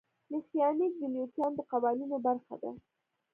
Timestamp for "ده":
2.61-2.71